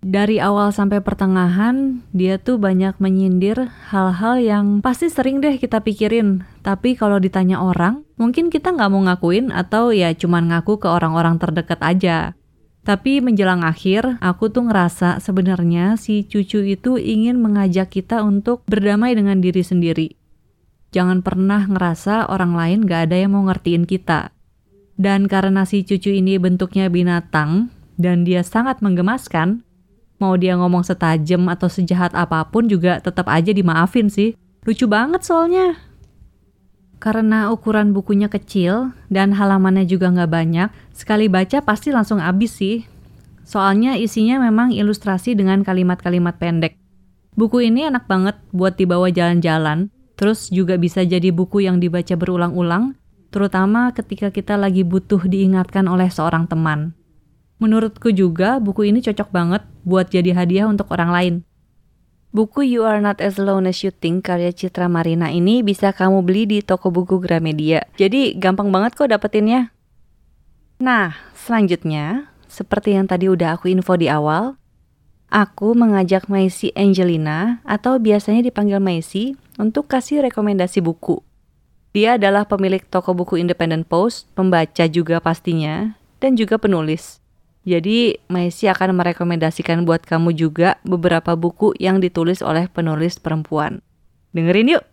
dari 0.05 0.37
awal 0.37 0.69
sampai 0.69 1.01
pertengahan 1.01 2.05
dia 2.13 2.37
tuh 2.37 2.61
banyak 2.61 2.93
menyindir 3.01 3.73
hal-hal 3.89 4.37
yang 4.37 4.65
pasti 4.85 5.09
sering 5.09 5.41
deh 5.41 5.57
kita 5.57 5.81
pikirin. 5.81 6.45
Tapi 6.61 6.93
kalau 6.93 7.17
ditanya 7.17 7.57
orang, 7.57 8.05
mungkin 8.13 8.53
kita 8.53 8.69
nggak 8.69 8.91
mau 8.93 9.01
ngakuin 9.01 9.49
atau 9.49 9.89
ya 9.89 10.13
cuman 10.13 10.53
ngaku 10.53 10.77
ke 10.77 10.85
orang-orang 10.85 11.41
terdekat 11.41 11.81
aja. 11.81 12.37
Tapi 12.85 13.17
menjelang 13.17 13.65
akhir, 13.65 14.21
aku 14.21 14.53
tuh 14.53 14.69
ngerasa 14.69 15.17
sebenarnya 15.17 15.97
si 15.97 16.21
cucu 16.21 16.61
itu 16.61 17.01
ingin 17.01 17.41
mengajak 17.41 17.89
kita 17.89 18.21
untuk 18.21 18.61
berdamai 18.69 19.17
dengan 19.17 19.41
diri 19.41 19.65
sendiri. 19.65 20.13
Jangan 20.93 21.25
pernah 21.25 21.65
ngerasa 21.65 22.29
orang 22.29 22.53
lain 22.53 22.79
gak 22.85 23.09
ada 23.09 23.17
yang 23.25 23.33
mau 23.33 23.41
ngertiin 23.49 23.89
kita. 23.89 24.29
Dan 24.95 25.25
karena 25.25 25.65
si 25.65 25.81
cucu 25.81 26.13
ini 26.13 26.37
bentuknya 26.37 26.87
binatang, 26.87 27.73
dan 27.97 28.21
dia 28.21 28.45
sangat 28.45 28.85
menggemaskan, 28.85 29.65
mau 30.21 30.37
dia 30.37 30.53
ngomong 30.53 30.85
setajam 30.85 31.49
atau 31.49 31.67
sejahat 31.67 32.13
apa 32.13 32.47
pun 32.47 32.69
juga 32.69 33.01
tetap 33.01 33.27
aja 33.33 33.49
dimaafin 33.49 34.13
sih. 34.13 34.37
Lucu 34.61 34.85
banget 34.85 35.25
soalnya. 35.25 35.84
Karena 36.97 37.51
ukuran 37.51 37.91
bukunya 37.91 38.31
kecil 38.31 38.95
dan 39.11 39.35
halamannya 39.35 39.85
juga 39.85 40.09
nggak 40.09 40.31
banyak, 40.31 40.69
sekali 40.95 41.29
baca 41.29 41.61
pasti 41.61 41.91
langsung 41.91 42.23
habis 42.23 42.55
sih. 42.55 42.87
Soalnya 43.45 43.93
isinya 43.99 44.41
memang 44.41 44.73
ilustrasi 44.73 45.37
dengan 45.37 45.61
kalimat-kalimat 45.61 46.41
pendek. 46.41 46.79
Buku 47.35 47.61
ini 47.67 47.85
enak 47.85 48.07
banget 48.07 48.39
buat 48.55 48.79
dibawa 48.79 49.11
jalan-jalan, 49.11 49.91
terus 50.15 50.47
juga 50.49 50.79
bisa 50.79 51.03
jadi 51.03 51.29
buku 51.29 51.67
yang 51.67 51.83
dibaca 51.83 52.15
berulang-ulang, 52.15 52.95
terutama 53.29 53.91
ketika 53.91 54.31
kita 54.31 54.55
lagi 54.55 54.87
butuh 54.87 55.19
diingatkan 55.27 55.85
oleh 55.91 56.07
seorang 56.07 56.47
teman. 56.47 56.95
Menurutku 57.59 58.11
juga 58.15 58.57
buku 58.63 58.87
ini 58.87 59.03
cocok 59.03 59.29
banget 59.31 59.61
buat 59.83 60.07
jadi 60.07 60.31
hadiah 60.31 60.67
untuk 60.71 60.87
orang 60.95 61.11
lain. 61.11 61.35
Buku 62.35 62.67
You 62.67 62.83
Are 62.83 62.99
Not 62.99 63.23
As 63.23 63.39
Alone 63.39 63.71
As 63.71 63.79
You 63.79 63.95
Think 63.95 64.27
karya 64.27 64.51
Citra 64.51 64.91
Marina 64.91 65.31
ini 65.31 65.63
bisa 65.63 65.95
kamu 65.95 66.19
beli 66.19 66.43
di 66.43 66.59
toko 66.59 66.91
buku 66.91 67.23
Gramedia. 67.23 67.87
Jadi 67.95 68.35
gampang 68.35 68.75
banget 68.75 68.91
kok 68.91 69.07
dapetinnya. 69.07 69.71
Nah, 70.83 71.15
selanjutnya, 71.31 72.27
seperti 72.51 72.99
yang 72.99 73.07
tadi 73.07 73.31
udah 73.31 73.55
aku 73.55 73.71
info 73.71 73.95
di 73.95 74.11
awal, 74.11 74.59
aku 75.31 75.79
mengajak 75.79 76.27
Maisy 76.27 76.75
Angelina 76.75 77.63
atau 77.63 77.95
biasanya 78.03 78.43
dipanggil 78.43 78.83
Maisy 78.83 79.39
untuk 79.55 79.87
kasih 79.87 80.27
rekomendasi 80.27 80.83
buku. 80.83 81.23
Dia 81.95 82.19
adalah 82.19 82.43
pemilik 82.43 82.83
toko 82.83 83.15
buku 83.15 83.39
Independent 83.39 83.87
Post, 83.87 84.27
pembaca 84.35 84.83
juga 84.91 85.23
pastinya, 85.23 85.95
dan 86.19 86.35
juga 86.35 86.59
penulis. 86.59 87.23
Jadi, 87.65 88.21
Maisy 88.29 88.69
akan 88.69 88.93
merekomendasikan 88.93 89.89
buat 89.89 90.05
kamu 90.05 90.37
juga 90.37 90.77
beberapa 90.85 91.33
buku 91.33 91.73
yang 91.81 91.97
ditulis 91.97 92.45
oleh 92.45 92.69
penulis 92.69 93.17
perempuan. 93.17 93.81
Dengerin 94.37 94.77
yuk! 94.77 94.85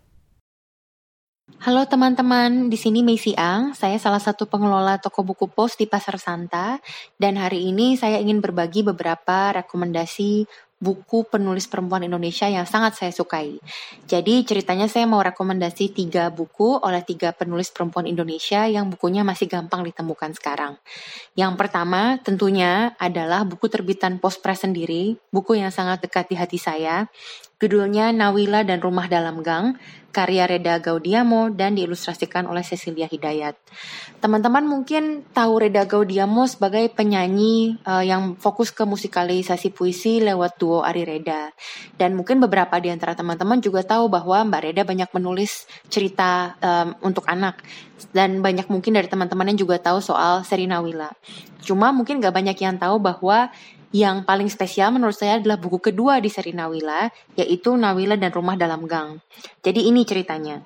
Halo 1.61 1.85
teman-teman, 1.85 2.73
di 2.73 2.75
sini 2.75 3.05
Maisy 3.05 3.37
Ang. 3.37 3.77
Saya 3.77 4.01
salah 4.01 4.19
satu 4.19 4.49
pengelola 4.49 4.97
toko 4.97 5.21
buku 5.21 5.47
pos 5.47 5.77
di 5.77 5.85
Pasar 5.85 6.17
Santa. 6.17 6.81
Dan 7.15 7.37
hari 7.37 7.69
ini 7.69 7.93
saya 7.93 8.17
ingin 8.17 8.41
berbagi 8.41 8.81
beberapa 8.81 9.53
rekomendasi 9.53 10.49
buku 10.83 11.23
penulis 11.23 11.71
perempuan 11.71 12.03
Indonesia 12.03 12.51
yang 12.51 12.67
sangat 12.67 12.99
saya 12.99 13.15
sukai. 13.15 13.55
Jadi 14.03 14.43
ceritanya 14.43 14.91
saya 14.91 15.07
mau 15.07 15.23
rekomendasi 15.23 15.95
tiga 15.95 16.27
buku 16.27 16.83
oleh 16.83 16.99
tiga 17.07 17.31
penulis 17.31 17.71
perempuan 17.71 18.03
Indonesia 18.03 18.67
yang 18.67 18.91
bukunya 18.91 19.23
masih 19.23 19.47
gampang 19.47 19.87
ditemukan 19.87 20.35
sekarang. 20.35 20.75
Yang 21.39 21.53
pertama 21.55 22.19
tentunya 22.19 22.91
adalah 22.99 23.47
buku 23.47 23.71
terbitan 23.71 24.19
Post 24.19 24.43
Press 24.43 24.67
sendiri, 24.67 25.15
buku 25.31 25.55
yang 25.55 25.71
sangat 25.71 26.03
dekat 26.03 26.27
di 26.27 26.35
hati 26.35 26.59
saya. 26.59 27.07
Judulnya 27.63 28.11
Nawila 28.11 28.67
dan 28.67 28.83
Rumah 28.83 29.07
Dalam 29.07 29.39
Gang, 29.39 29.79
karya 30.11 30.43
Reda 30.51 30.83
Gaudiamo 30.83 31.47
dan 31.47 31.79
diilustrasikan 31.79 32.43
oleh 32.43 32.59
Cecilia 32.59 33.07
Hidayat. 33.07 33.55
Teman-teman 34.19 34.67
mungkin 34.67 35.23
tahu 35.31 35.63
Reda 35.63 35.87
Gaudiamo 35.87 36.43
sebagai 36.43 36.91
penyanyi 36.91 37.79
uh, 37.87 38.03
yang 38.03 38.35
fokus 38.35 38.75
ke 38.75 38.83
musikalisasi 38.83 39.71
puisi 39.71 40.19
lewat 40.19 40.59
duo 40.59 40.83
Ari 40.83 41.07
Reda. 41.07 41.55
Dan 41.95 42.19
mungkin 42.19 42.43
beberapa 42.43 42.83
di 42.83 42.91
antara 42.91 43.15
teman-teman 43.15 43.63
juga 43.63 43.79
tahu 43.87 44.11
bahwa 44.11 44.43
Mbak 44.43 44.61
Reda 44.67 44.83
banyak 44.83 45.09
menulis 45.15 45.63
cerita 45.87 46.59
um, 46.59 46.99
untuk 46.99 47.23
anak. 47.31 47.63
Dan 48.11 48.43
banyak 48.43 48.67
mungkin 48.67 48.99
dari 48.99 49.07
teman-teman 49.07 49.55
yang 49.55 49.63
juga 49.63 49.79
tahu 49.79 50.03
soal 50.03 50.43
seri 50.43 50.67
Nawila. 50.67 51.15
Cuma 51.63 51.95
mungkin 51.95 52.19
gak 52.19 52.35
banyak 52.35 52.59
yang 52.59 52.75
tahu 52.75 52.99
bahwa 52.99 53.47
yang 53.93 54.25
paling 54.25 54.49
spesial 54.49 54.89
menurut 54.89 55.13
saya 55.13 55.37
adalah 55.37 55.61
buku 55.61 55.77
kedua 55.77 56.17
di 56.17 56.27
seri 56.27 56.49
Nawila, 56.49 57.07
yaitu 57.37 57.77
Nawila 57.77 58.17
dan 58.17 58.33
Rumah 58.33 58.57
Dalam 58.57 58.89
Gang. 58.89 59.21
Jadi 59.61 59.85
ini 59.85 60.01
ceritanya. 60.01 60.65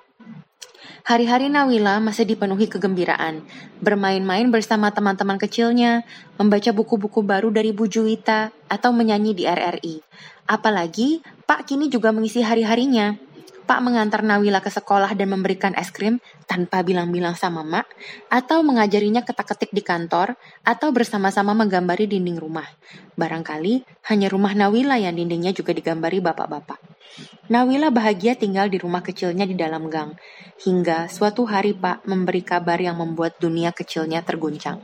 Hari-hari 1.08 1.52
Nawila 1.52 2.00
masih 2.04 2.28
dipenuhi 2.28 2.68
kegembiraan, 2.68 3.44
bermain-main 3.84 4.48
bersama 4.48 4.92
teman-teman 4.92 5.40
kecilnya, 5.40 6.04
membaca 6.36 6.72
buku-buku 6.72 7.24
baru 7.24 7.48
dari 7.52 7.72
Bu 7.72 7.88
Juwita, 7.88 8.52
atau 8.68 8.92
menyanyi 8.92 9.32
di 9.36 9.44
RRI. 9.48 10.04
Apalagi, 10.48 11.24
Pak 11.48 11.68
kini 11.68 11.88
juga 11.92 12.12
mengisi 12.16 12.44
hari-harinya 12.44 13.20
Pak 13.68 13.84
mengantar 13.84 14.24
Nawila 14.24 14.64
ke 14.64 14.72
sekolah 14.72 15.12
dan 15.12 15.28
memberikan 15.28 15.76
es 15.76 15.92
krim 15.92 16.24
tanpa 16.48 16.88
bilang-bilang 16.88 17.36
sama 17.36 17.68
Mak, 17.68 17.84
atau 18.32 18.64
mengajarinya 18.64 19.28
ketak-ketik 19.28 19.76
di 19.76 19.84
kantor, 19.84 20.40
atau 20.64 20.96
bersama-sama 20.96 21.52
menggambari 21.52 22.08
dinding 22.08 22.40
rumah. 22.40 22.64
Barangkali 23.20 23.84
hanya 24.08 24.32
rumah 24.32 24.56
Nawila 24.56 24.96
yang 24.96 25.20
dindingnya 25.20 25.52
juga 25.52 25.76
digambari 25.76 26.24
bapak-bapak. 26.24 26.80
Nawila 27.52 27.92
bahagia 27.92 28.40
tinggal 28.40 28.72
di 28.72 28.80
rumah 28.80 29.04
kecilnya 29.04 29.44
di 29.44 29.60
dalam 29.60 29.92
gang, 29.92 30.16
hingga 30.64 31.12
suatu 31.12 31.44
hari 31.44 31.76
Pak 31.76 32.08
memberi 32.08 32.48
kabar 32.48 32.80
yang 32.80 32.96
membuat 32.96 33.36
dunia 33.36 33.76
kecilnya 33.76 34.24
terguncang. 34.24 34.80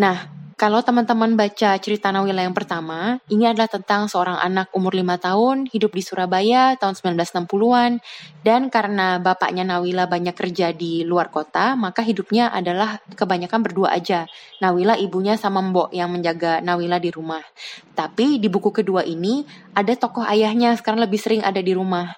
Nah, 0.00 0.45
kalau 0.56 0.80
teman-teman 0.80 1.36
baca 1.36 1.76
cerita 1.76 2.08
Nawila 2.08 2.40
yang 2.40 2.56
pertama, 2.56 3.20
ini 3.28 3.44
adalah 3.44 3.68
tentang 3.68 4.08
seorang 4.08 4.40
anak 4.40 4.72
umur 4.72 4.96
5 4.96 5.20
tahun, 5.20 5.56
hidup 5.68 5.92
di 5.92 6.00
Surabaya 6.00 6.80
tahun 6.80 6.96
1960-an, 6.96 8.00
dan 8.40 8.72
karena 8.72 9.20
bapaknya 9.20 9.68
Nawila 9.68 10.08
banyak 10.08 10.32
kerja 10.32 10.72
di 10.72 11.04
luar 11.04 11.28
kota, 11.28 11.76
maka 11.76 12.00
hidupnya 12.00 12.48
adalah 12.48 13.04
kebanyakan 13.04 13.60
berdua 13.60 13.92
aja. 13.92 14.24
Nawila 14.64 14.96
ibunya 14.96 15.36
sama 15.36 15.60
mbok 15.60 15.92
yang 15.92 16.08
menjaga 16.08 16.64
Nawila 16.64 16.96
di 17.04 17.12
rumah. 17.12 17.44
Tapi 17.92 18.40
di 18.40 18.48
buku 18.48 18.72
kedua 18.72 19.04
ini, 19.04 19.44
ada 19.76 19.92
tokoh 19.92 20.24
ayahnya 20.24 20.72
sekarang 20.80 21.04
lebih 21.04 21.20
sering 21.20 21.44
ada 21.44 21.60
di 21.60 21.76
rumah 21.76 22.16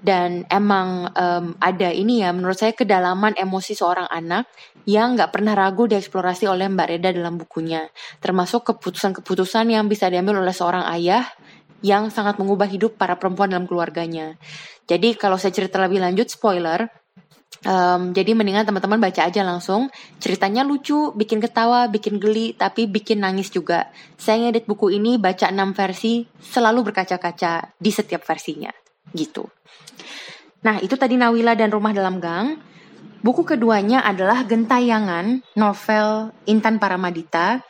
dan 0.00 0.48
emang 0.48 1.12
um, 1.12 1.52
ada 1.60 1.92
ini 1.92 2.24
ya 2.24 2.32
menurut 2.32 2.56
saya 2.56 2.72
kedalaman 2.72 3.36
emosi 3.36 3.76
seorang 3.76 4.08
anak 4.08 4.48
yang 4.88 5.12
nggak 5.12 5.28
pernah 5.28 5.52
ragu 5.52 5.84
dieksplorasi 5.84 6.48
oleh 6.48 6.72
Mbak 6.72 6.88
Reda 6.88 7.10
dalam 7.12 7.36
bukunya 7.36 7.84
termasuk 8.24 8.64
keputusan-keputusan 8.72 9.68
yang 9.68 9.84
bisa 9.86 10.08
diambil 10.08 10.40
oleh 10.40 10.56
seorang 10.56 10.88
ayah 10.96 11.28
yang 11.84 12.08
sangat 12.08 12.40
mengubah 12.40 12.68
hidup 12.68 12.96
para 12.96 13.20
perempuan 13.20 13.52
dalam 13.52 13.68
keluarganya 13.68 14.40
jadi 14.88 15.12
kalau 15.20 15.36
saya 15.36 15.52
cerita 15.52 15.76
lebih 15.76 16.00
lanjut 16.00 16.32
spoiler 16.32 16.88
Um, 17.60 18.16
jadi 18.16 18.32
mendingan 18.32 18.64
teman-teman 18.64 18.96
baca 18.96 19.28
aja 19.28 19.44
langsung. 19.44 19.92
Ceritanya 20.16 20.64
lucu, 20.64 21.12
bikin 21.12 21.44
ketawa, 21.44 21.92
bikin 21.92 22.16
geli, 22.16 22.56
tapi 22.56 22.88
bikin 22.88 23.20
nangis 23.20 23.52
juga. 23.52 23.92
Saya 24.16 24.48
ngedit 24.48 24.64
buku 24.64 24.96
ini 24.96 25.20
baca 25.20 25.52
6 25.52 25.76
versi, 25.76 26.24
selalu 26.40 26.88
berkaca-kaca 26.88 27.76
di 27.76 27.90
setiap 27.92 28.24
versinya. 28.24 28.72
Gitu. 29.12 29.44
Nah, 30.60 30.76
itu 30.84 30.94
tadi 30.96 31.16
Nawila 31.16 31.56
dan 31.56 31.72
Rumah 31.72 31.92
Dalam 31.96 32.20
Gang. 32.20 32.60
Buku 33.20 33.44
keduanya 33.44 34.00
adalah 34.00 34.44
Gentayangan, 34.48 35.44
novel 35.56 36.32
Intan 36.48 36.80
Paramadita. 36.80 37.60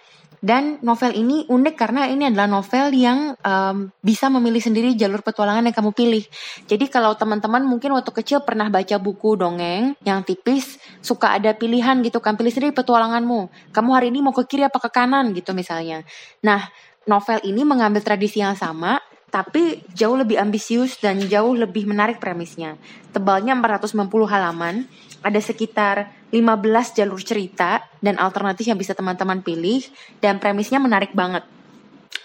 Dan 0.41 0.81
novel 0.81 1.13
ini 1.21 1.45
unik 1.45 1.77
karena 1.77 2.09
ini 2.09 2.33
adalah 2.33 2.49
novel 2.49 2.97
yang 2.97 3.37
um, 3.45 3.93
bisa 4.01 4.33
memilih 4.33 4.65
sendiri 4.65 4.97
jalur 4.97 5.21
petualangan 5.21 5.69
yang 5.69 5.77
kamu 5.77 5.93
pilih. 5.93 6.25
Jadi 6.65 6.89
kalau 6.89 7.13
teman-teman 7.13 7.61
mungkin 7.61 7.93
waktu 7.93 8.09
kecil 8.09 8.41
pernah 8.41 8.73
baca 8.73 8.97
buku 8.97 9.37
dongeng 9.37 10.01
yang 10.01 10.25
tipis, 10.25 10.81
suka 11.05 11.37
ada 11.37 11.53
pilihan 11.53 12.01
gitu 12.01 12.25
kan, 12.25 12.41
pilih 12.41 12.49
sendiri 12.49 12.73
petualanganmu. 12.73 13.53
Kamu 13.69 13.91
hari 13.93 14.09
ini 14.09 14.25
mau 14.25 14.33
ke 14.33 14.49
kiri 14.49 14.65
apa 14.65 14.81
ke 14.81 14.89
kanan 14.89 15.37
gitu 15.37 15.53
misalnya. 15.53 16.09
Nah, 16.41 16.73
novel 17.05 17.45
ini 17.45 17.61
mengambil 17.61 18.01
tradisi 18.01 18.41
yang 18.41 18.57
sama, 18.57 18.97
tapi 19.31 19.87
jauh 19.95 20.19
lebih 20.19 20.43
ambisius 20.43 20.99
dan 20.99 21.23
jauh 21.23 21.55
lebih 21.55 21.87
menarik 21.87 22.19
premisnya. 22.19 22.75
Tebalnya 23.15 23.55
490 23.55 24.11
halaman, 24.27 24.91
ada 25.23 25.39
sekitar 25.39 26.11
15 26.35 26.99
jalur 26.99 27.23
cerita 27.23 27.87
dan 28.03 28.19
alternatif 28.19 28.67
yang 28.67 28.79
bisa 28.79 28.91
teman-teman 28.91 29.39
pilih 29.47 29.87
dan 30.19 30.43
premisnya 30.43 30.83
menarik 30.83 31.15
banget. 31.15 31.47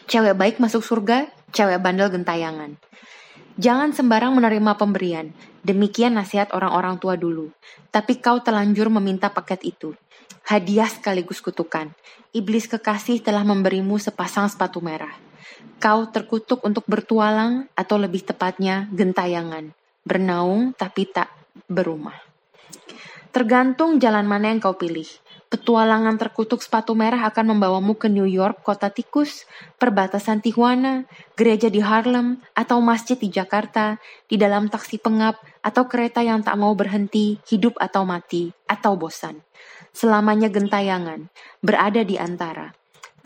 Cewek 0.10 0.34
baik 0.34 0.56
masuk 0.58 0.82
surga, 0.82 1.30
cewek 1.54 1.78
bandel 1.78 2.10
gentayangan. 2.10 2.74
Jangan 3.56 3.94
sembarang 3.94 4.34
menerima 4.36 4.76
pemberian. 4.76 5.30
Demikian 5.62 6.18
nasihat 6.18 6.52
orang-orang 6.52 7.00
tua 7.00 7.16
dulu. 7.16 7.54
Tapi 7.94 8.20
kau 8.20 8.42
telanjur 8.42 8.92
meminta 8.92 9.32
paket 9.32 9.64
itu. 9.64 9.94
Hadiah 10.46 10.90
sekaligus 10.90 11.42
kutukan. 11.42 11.94
Iblis 12.36 12.68
kekasih 12.68 13.24
telah 13.24 13.48
memberimu 13.48 13.96
sepasang 13.98 14.52
sepatu 14.52 14.84
merah 14.84 15.16
Kau 15.82 16.08
terkutuk 16.10 16.64
untuk 16.64 16.88
bertualang 16.88 17.68
atau 17.76 18.00
lebih 18.00 18.26
tepatnya 18.26 18.90
gentayangan. 18.94 19.74
Bernaung 20.06 20.74
tapi 20.78 21.10
tak 21.10 21.30
berumah. 21.68 22.16
Tergantung 23.36 24.00
jalan 24.00 24.24
mana 24.24 24.48
yang 24.48 24.64
kau 24.64 24.80
pilih. 24.80 25.08
Petualangan 25.46 26.18
terkutuk 26.18 26.64
sepatu 26.64 26.98
merah 26.98 27.28
akan 27.30 27.56
membawamu 27.56 27.94
ke 28.00 28.10
New 28.10 28.26
York, 28.26 28.66
kota 28.66 28.90
tikus, 28.90 29.46
perbatasan 29.78 30.42
Tijuana, 30.42 31.06
gereja 31.38 31.70
di 31.70 31.84
Harlem, 31.84 32.42
atau 32.58 32.82
masjid 32.82 33.20
di 33.20 33.30
Jakarta, 33.30 34.02
di 34.26 34.40
dalam 34.40 34.72
taksi 34.72 34.98
pengap, 34.98 35.38
atau 35.62 35.84
kereta 35.86 36.26
yang 36.26 36.42
tak 36.42 36.58
mau 36.58 36.74
berhenti, 36.74 37.38
hidup 37.46 37.78
atau 37.78 38.08
mati, 38.08 38.50
atau 38.66 38.98
bosan. 38.98 39.44
Selamanya 39.94 40.50
gentayangan, 40.50 41.30
berada 41.62 42.02
di 42.02 42.18
antara. 42.18 42.72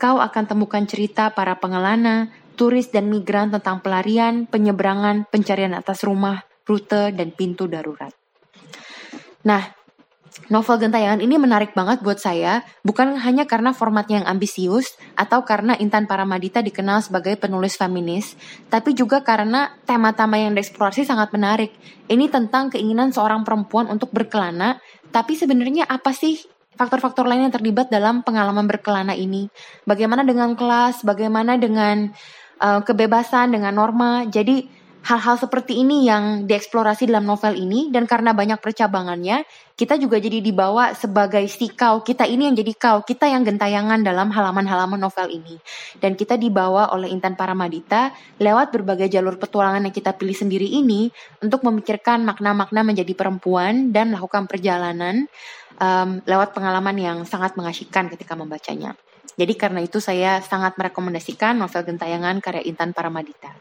Kau 0.00 0.16
akan 0.16 0.44
temukan 0.48 0.80
cerita 0.88 1.28
para 1.36 1.60
pengelana, 1.60 2.32
turis 2.56 2.88
dan 2.88 3.12
migran 3.12 3.52
tentang 3.52 3.84
pelarian, 3.84 4.48
penyeberangan, 4.48 5.28
pencarian 5.28 5.76
atas 5.76 6.08
rumah, 6.08 6.48
rute, 6.64 7.12
dan 7.12 7.36
pintu 7.36 7.68
darurat. 7.68 8.08
Nah, 9.44 9.76
Novel 10.48 10.80
Gentayangan 10.80 11.20
ini 11.20 11.36
menarik 11.36 11.76
banget 11.76 12.00
buat 12.00 12.16
saya, 12.16 12.64
bukan 12.80 13.18
hanya 13.18 13.44
karena 13.44 13.76
formatnya 13.76 14.24
yang 14.24 14.28
ambisius 14.30 14.96
atau 15.18 15.44
karena 15.44 15.76
Intan 15.76 16.08
Paramadita 16.08 16.64
dikenal 16.64 17.04
sebagai 17.04 17.36
penulis 17.36 17.76
feminis, 17.76 18.40
tapi 18.72 18.96
juga 18.96 19.20
karena 19.20 19.76
tema-tema 19.84 20.40
yang 20.40 20.56
dieksplorasi 20.56 21.04
sangat 21.04 21.30
menarik. 21.34 21.76
Ini 22.08 22.30
tentang 22.32 22.72
keinginan 22.72 23.12
seorang 23.12 23.44
perempuan 23.44 23.90
untuk 23.92 24.16
berkelana, 24.16 24.80
tapi 25.12 25.36
sebenarnya 25.36 25.84
apa 25.86 26.14
sih 26.14 26.40
faktor-faktor 26.80 27.28
lain 27.28 27.44
yang 27.44 27.52
terlibat 27.52 27.92
dalam 27.92 28.24
pengalaman 28.24 28.64
berkelana 28.64 29.12
ini? 29.12 29.52
Bagaimana 29.84 30.24
dengan 30.24 30.56
kelas? 30.56 31.04
Bagaimana 31.04 31.60
dengan 31.60 32.08
uh, 32.56 32.80
kebebasan, 32.80 33.52
dengan 33.52 33.76
norma? 33.76 34.24
Jadi 34.24 34.80
hal-hal 35.00 35.40
seperti 35.40 35.80
ini 35.80 36.04
yang 36.04 36.44
dieksplorasi 36.44 37.08
dalam 37.08 37.24
novel 37.24 37.56
ini 37.56 37.88
dan 37.88 38.04
karena 38.04 38.36
banyak 38.36 38.60
percabangannya 38.60 39.48
kita 39.72 39.96
juga 39.96 40.20
jadi 40.20 40.44
dibawa 40.44 40.92
sebagai 40.92 41.40
si 41.48 41.72
kau 41.72 42.04
kita 42.04 42.28
ini 42.28 42.52
yang 42.52 42.56
jadi 42.56 42.72
kau 42.76 43.00
kita 43.00 43.24
yang 43.24 43.40
gentayangan 43.40 44.04
dalam 44.04 44.28
halaman-halaman 44.28 45.00
novel 45.00 45.32
ini 45.32 45.56
dan 46.04 46.12
kita 46.20 46.36
dibawa 46.36 46.92
oleh 46.92 47.08
Intan 47.08 47.32
Paramadita 47.32 48.12
lewat 48.36 48.76
berbagai 48.76 49.08
jalur 49.08 49.40
petualangan 49.40 49.88
yang 49.88 49.94
kita 49.96 50.12
pilih 50.12 50.36
sendiri 50.36 50.68
ini 50.68 51.08
untuk 51.40 51.64
memikirkan 51.64 52.20
makna-makna 52.28 52.84
menjadi 52.84 53.16
perempuan 53.16 53.96
dan 53.96 54.12
melakukan 54.12 54.44
perjalanan 54.44 55.24
um, 55.80 56.22
lewat 56.28 56.52
pengalaman 56.52 56.94
yang 57.00 57.18
sangat 57.24 57.56
mengasyikkan 57.56 58.12
ketika 58.12 58.36
membacanya. 58.36 58.94
Jadi 59.34 59.56
karena 59.56 59.80
itu 59.80 59.98
saya 59.98 60.44
sangat 60.44 60.76
merekomendasikan 60.76 61.56
novel 61.56 61.82
Gentayangan 61.82 62.44
karya 62.44 62.62
Intan 62.68 62.92
Paramadita. 62.92 63.56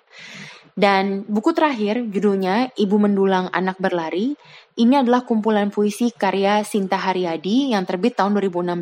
Dan 0.80 1.28
buku 1.28 1.52
terakhir 1.52 2.08
judulnya 2.08 2.72
Ibu 2.76 2.96
Mendulang 3.00 3.52
Anak 3.52 3.84
Berlari. 3.84 4.36
Ini 4.80 5.04
adalah 5.04 5.28
kumpulan 5.28 5.68
puisi 5.76 6.08
karya 6.16 6.64
Sinta 6.64 6.96
Haryadi 6.96 7.76
yang 7.76 7.84
terbit 7.84 8.16
tahun 8.16 8.32
2016 8.40 8.80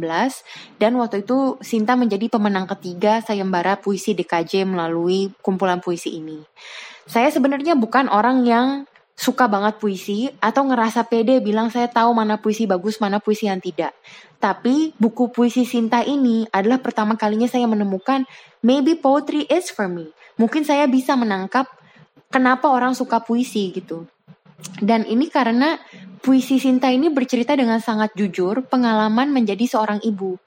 dan 0.77 0.93
waktu 0.93 1.25
itu 1.25 1.57
Sinta 1.57 1.97
menjadi 1.97 2.29
pemenang 2.29 2.69
ketiga 2.69 3.17
sayembara 3.25 3.81
puisi 3.81 4.13
DKJ 4.13 4.69
melalui 4.69 5.33
kumpulan 5.41 5.81
puisi 5.81 6.21
ini. 6.21 6.37
Saya 7.09 7.33
sebenarnya 7.33 7.73
bukan 7.73 8.13
orang 8.13 8.45
yang 8.45 8.85
suka 9.17 9.49
banget 9.49 9.81
puisi 9.81 10.29
atau 10.37 10.69
ngerasa 10.69 11.01
pede 11.09 11.41
bilang 11.41 11.73
saya 11.73 11.89
tahu 11.89 12.13
mana 12.13 12.37
puisi 12.37 12.69
bagus, 12.69 13.01
mana 13.01 13.17
puisi 13.17 13.49
yang 13.49 13.57
tidak. 13.57 13.97
Tapi 14.37 14.93
buku 15.01 15.33
puisi 15.33 15.65
Sinta 15.65 16.05
ini 16.05 16.45
adalah 16.53 16.77
pertama 16.77 17.17
kalinya 17.17 17.49
saya 17.49 17.65
menemukan 17.65 18.29
maybe 18.61 18.93
poetry 18.93 19.49
is 19.49 19.73
for 19.73 19.89
me. 19.89 20.13
Mungkin 20.37 20.61
saya 20.61 20.85
bisa 20.85 21.17
menangkap 21.17 21.65
kenapa 22.29 22.69
orang 22.69 22.93
suka 22.93 23.17
puisi 23.17 23.73
gitu. 23.73 24.05
Dan 24.81 25.05
ini 25.05 25.29
karena 25.29 25.77
puisi 26.21 26.57
Sinta 26.57 26.89
ini 26.89 27.13
bercerita 27.13 27.53
dengan 27.53 27.77
sangat 27.77 28.17
jujur 28.17 28.65
pengalaman 28.65 29.29
menjadi 29.29 29.65
seorang 29.69 30.01
ibu. 30.01 30.37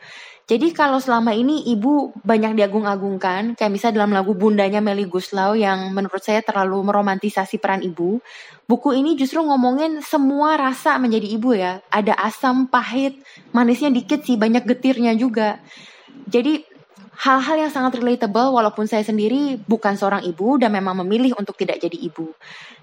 Jadi 0.50 0.75
kalau 0.75 0.99
selama 0.99 1.31
ini 1.31 1.62
ibu 1.71 2.11
banyak 2.26 2.59
diagung-agungkan, 2.59 3.55
kayak 3.55 3.71
misalnya 3.71 4.02
dalam 4.02 4.11
lagu 4.11 4.35
Bundanya 4.35 4.83
Meli 4.83 5.07
Guslau 5.07 5.55
yang 5.55 5.95
menurut 5.95 6.19
saya 6.26 6.43
terlalu 6.43 6.91
meromantisasi 6.91 7.63
peran 7.63 7.87
ibu, 7.87 8.19
buku 8.67 8.91
ini 8.99 9.15
justru 9.15 9.47
ngomongin 9.47 10.02
semua 10.02 10.58
rasa 10.58 10.99
menjadi 10.99 11.30
ibu 11.30 11.54
ya. 11.54 11.78
Ada 11.87 12.19
asam, 12.19 12.67
pahit, 12.67 13.23
manisnya 13.54 13.95
dikit 13.95 14.26
sih, 14.26 14.35
banyak 14.35 14.67
getirnya 14.67 15.15
juga. 15.15 15.63
Jadi 16.26 16.67
hal-hal 17.21 17.69
yang 17.69 17.73
sangat 17.73 18.00
relatable 18.00 18.56
walaupun 18.56 18.89
saya 18.89 19.04
sendiri 19.04 19.61
bukan 19.69 19.93
seorang 19.93 20.25
ibu 20.25 20.56
dan 20.56 20.73
memang 20.73 21.04
memilih 21.04 21.37
untuk 21.37 21.52
tidak 21.61 21.76
jadi 21.76 21.99
ibu. 22.00 22.33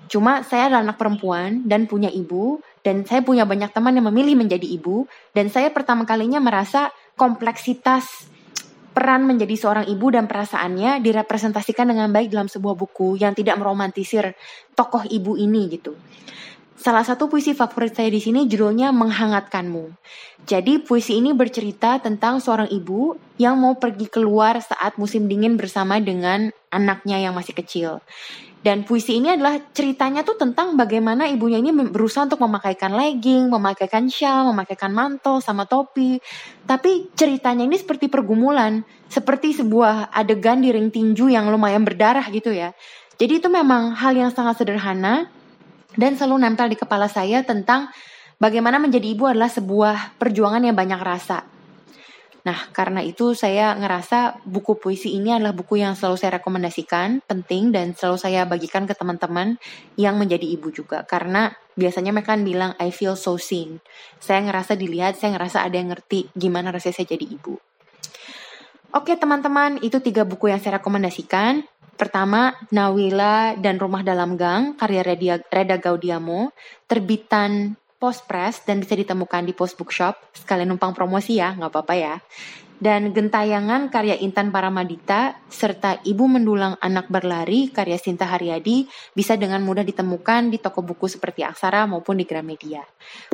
Cuma 0.07 0.45
saya 0.45 0.69
adalah 0.69 0.93
anak 0.93 0.97
perempuan 1.01 1.65
dan 1.65 1.89
punya 1.89 2.13
ibu 2.13 2.61
dan 2.85 3.01
saya 3.03 3.25
punya 3.25 3.49
banyak 3.49 3.73
teman 3.73 3.97
yang 3.97 4.05
memilih 4.13 4.37
menjadi 4.37 4.63
ibu 4.63 5.09
dan 5.33 5.49
saya 5.49 5.73
pertama 5.73 6.05
kalinya 6.05 6.37
merasa 6.37 6.93
kompleksitas 7.17 8.29
peran 8.93 9.25
menjadi 9.25 9.57
seorang 9.57 9.85
ibu 9.89 10.09
dan 10.13 10.29
perasaannya 10.29 11.01
direpresentasikan 11.01 11.89
dengan 11.89 12.09
baik 12.13 12.33
dalam 12.33 12.49
sebuah 12.49 12.77
buku 12.77 13.17
yang 13.17 13.33
tidak 13.33 13.57
meromantisir 13.57 14.37
tokoh 14.77 15.05
ibu 15.05 15.33
ini 15.33 15.65
gitu. 15.73 15.97
Salah 16.77 17.01
satu 17.01 17.25
puisi 17.25 17.57
favorit 17.57 17.97
saya 17.97 18.13
di 18.13 18.21
sini 18.21 18.45
judulnya 18.45 18.93
Menghangatkanmu. 18.93 19.97
Jadi 20.45 20.77
puisi 20.77 21.17
ini 21.17 21.33
bercerita 21.33 21.97
tentang 21.97 22.37
seorang 22.37 22.69
ibu 22.69 23.17
yang 23.41 23.57
mau 23.57 23.81
pergi 23.81 24.05
keluar 24.05 24.61
saat 24.61 24.93
musim 25.01 25.25
dingin 25.25 25.57
bersama 25.57 25.97
dengan 25.97 26.53
anaknya 26.69 27.17
yang 27.17 27.33
masih 27.33 27.57
kecil. 27.57 28.05
Dan 28.61 28.85
puisi 28.85 29.17
ini 29.17 29.33
adalah 29.33 29.57
ceritanya 29.73 30.21
tuh 30.21 30.37
tentang 30.37 30.77
bagaimana 30.77 31.25
ibunya 31.33 31.57
ini 31.57 31.73
berusaha 31.73 32.29
untuk 32.29 32.45
memakaikan 32.45 32.93
legging, 32.93 33.49
memakaikan 33.49 34.05
shawl, 34.05 34.53
memakaikan 34.53 34.93
mantel 34.93 35.41
sama 35.41 35.65
topi. 35.65 36.21
Tapi 36.69 37.09
ceritanya 37.17 37.65
ini 37.65 37.81
seperti 37.81 38.05
pergumulan, 38.05 38.85
seperti 39.09 39.57
sebuah 39.57 40.13
adegan 40.13 40.61
di 40.61 40.69
ring 40.69 40.93
tinju 40.93 41.25
yang 41.25 41.49
lumayan 41.49 41.81
berdarah 41.81 42.29
gitu 42.29 42.53
ya. 42.53 42.77
Jadi 43.17 43.41
itu 43.41 43.49
memang 43.49 43.97
hal 43.97 44.13
yang 44.13 44.29
sangat 44.29 44.61
sederhana, 44.61 45.25
dan 45.97 46.15
selalu 46.15 46.45
nempel 46.45 46.69
di 46.69 46.77
kepala 46.77 47.09
saya 47.09 47.41
tentang 47.43 47.89
bagaimana 48.37 48.77
menjadi 48.77 49.09
ibu 49.11 49.25
adalah 49.25 49.49
sebuah 49.49 50.21
perjuangan 50.21 50.63
yang 50.63 50.77
banyak 50.77 51.01
rasa. 51.01 51.57
Nah, 52.47 52.71
karena 52.71 53.03
itu 53.03 53.35
saya 53.35 53.75
ngerasa 53.75 54.47
buku 54.47 54.79
puisi 54.79 55.19
ini 55.19 55.35
adalah 55.35 55.51
buku 55.51 55.83
yang 55.83 55.99
selalu 55.99 56.15
saya 56.15 56.39
rekomendasikan, 56.39 57.19
penting 57.27 57.75
dan 57.75 57.91
selalu 57.91 58.15
saya 58.23 58.47
bagikan 58.47 58.87
ke 58.87 58.95
teman-teman 58.95 59.59
yang 59.99 60.15
menjadi 60.15 60.47
ibu 60.47 60.71
juga. 60.71 61.03
Karena 61.03 61.51
biasanya 61.75 62.15
mereka 62.15 62.39
kan 62.39 62.47
bilang 62.47 62.71
I 62.79 62.95
feel 62.95 63.19
so 63.19 63.35
seen. 63.35 63.83
Saya 64.23 64.47
ngerasa 64.47 64.79
dilihat, 64.79 65.19
saya 65.19 65.35
ngerasa 65.35 65.59
ada 65.59 65.75
yang 65.75 65.91
ngerti 65.91 66.31
gimana 66.39 66.71
rasanya 66.71 67.03
saya 67.03 67.19
jadi 67.19 67.27
ibu. 67.27 67.59
Oke 68.95 69.19
teman-teman, 69.19 69.83
itu 69.83 69.99
tiga 69.99 70.23
buku 70.23 70.47
yang 70.47 70.63
saya 70.63 70.79
rekomendasikan. 70.79 71.67
Pertama, 71.97 72.53
Nawila 72.69 73.57
dan 73.57 73.81
Rumah 73.81 74.05
Dalam 74.05 74.37
Gang, 74.37 74.77
karya 74.77 75.01
Reda, 75.01 75.41
Reda 75.49 75.81
Gaudiamo, 75.81 76.53
terbitan 76.85 77.73
Post 77.97 78.29
Press 78.29 78.61
dan 78.61 78.77
bisa 78.77 78.93
ditemukan 78.93 79.41
di 79.41 79.57
Post 79.57 79.81
Bookshop. 79.81 80.13
Sekalian 80.37 80.69
numpang 80.69 80.93
promosi 80.93 81.41
ya, 81.41 81.57
nggak 81.57 81.73
apa-apa 81.73 81.95
ya. 81.97 82.15
Dan 82.77 83.09
Gentayangan 83.09 83.89
karya 83.89 84.21
Intan 84.21 84.53
Paramadita, 84.53 85.41
serta 85.49 85.97
Ibu 86.05 86.29
Mendulang 86.29 86.77
Anak 86.77 87.09
Berlari 87.09 87.73
karya 87.73 87.97
Sinta 87.97 88.29
Haryadi 88.29 88.85
bisa 89.17 89.33
dengan 89.33 89.65
mudah 89.65 89.81
ditemukan 89.81 90.53
di 90.53 90.61
toko 90.61 90.85
buku 90.85 91.09
seperti 91.09 91.41
Aksara 91.41 91.89
maupun 91.89 92.21
di 92.21 92.29
Gramedia. 92.29 92.85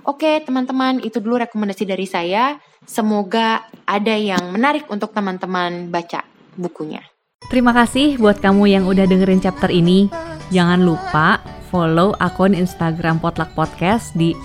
Oke 0.07 0.39
teman-teman, 0.39 1.03
itu 1.03 1.19
dulu 1.19 1.43
rekomendasi 1.43 1.83
dari 1.83 2.07
saya. 2.07 2.55
Semoga 2.87 3.67
ada 3.83 4.15
yang 4.15 4.55
menarik 4.55 4.87
untuk 4.87 5.11
teman-teman 5.11 5.91
baca 5.91 6.23
bukunya. 6.55 7.12
Terima 7.51 7.71
kasih 7.75 8.19
buat 8.19 8.39
kamu 8.43 8.63
yang 8.71 8.83
udah 8.85 9.07
dengerin 9.07 9.43
chapter 9.43 9.71
ini. 9.71 10.07
Jangan 10.51 10.85
lupa 10.85 11.41
follow 11.73 12.13
akun 12.21 12.53
Instagram 12.53 13.17
Potluck 13.17 13.51
Podcast 13.57 14.13
di 14.13 14.37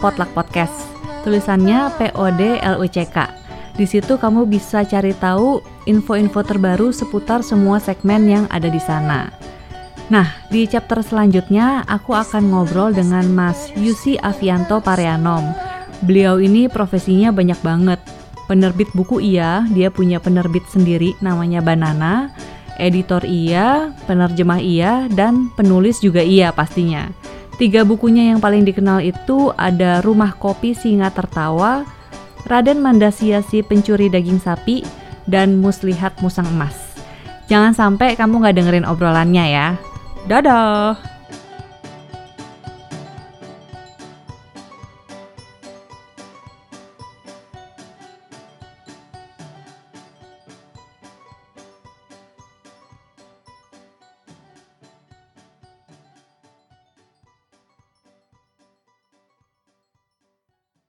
@potluckpodcast. 0.00 0.88
Tulisannya 1.22 1.92
P 2.00 2.10
O 2.18 2.32
D 2.32 2.58
L 2.62 2.82
U 2.82 2.86
C 2.88 3.04
K. 3.06 3.30
Di 3.72 3.88
situ 3.88 4.20
kamu 4.20 4.44
bisa 4.50 4.84
cari 4.84 5.16
tahu 5.16 5.64
info-info 5.88 6.44
terbaru 6.44 6.92
seputar 6.92 7.40
semua 7.40 7.80
segmen 7.80 8.28
yang 8.28 8.44
ada 8.52 8.68
di 8.68 8.80
sana. 8.82 9.32
Nah, 10.12 10.28
di 10.52 10.68
chapter 10.68 11.00
selanjutnya 11.00 11.88
aku 11.88 12.12
akan 12.12 12.52
ngobrol 12.52 12.92
dengan 12.92 13.24
Mas 13.32 13.72
Yusi 13.72 14.20
Avianto 14.20 14.84
Pareanom. 14.84 15.56
Beliau 16.04 16.36
ini 16.36 16.68
profesinya 16.68 17.32
banyak 17.32 17.56
banget 17.64 18.00
Penerbit 18.50 18.90
buku 18.92 19.22
iya, 19.22 19.64
dia 19.70 19.88
punya 19.88 20.18
penerbit 20.18 20.66
sendiri 20.68 21.14
namanya 21.22 21.62
Banana. 21.62 22.34
Editor 22.80 23.22
iya, 23.28 23.92
penerjemah 24.08 24.58
iya, 24.58 25.06
dan 25.12 25.52
penulis 25.54 26.00
juga 26.02 26.24
iya 26.24 26.50
pastinya. 26.50 27.12
Tiga 27.60 27.84
bukunya 27.86 28.32
yang 28.34 28.40
paling 28.40 28.64
dikenal 28.66 29.04
itu 29.04 29.54
ada 29.54 30.02
Rumah 30.02 30.34
Kopi 30.40 30.74
Singa 30.74 31.12
Tertawa, 31.12 31.86
Raden 32.48 32.82
Mandasiasi 32.82 33.62
Pencuri 33.62 34.10
Daging 34.10 34.42
Sapi, 34.42 34.82
dan 35.30 35.62
Muslihat 35.62 36.18
Musang 36.24 36.48
Emas. 36.50 36.74
Jangan 37.46 37.76
sampai 37.76 38.16
kamu 38.16 38.42
nggak 38.42 38.56
dengerin 38.56 38.88
obrolannya 38.88 39.44
ya. 39.52 39.68
Dadah! 40.26 41.11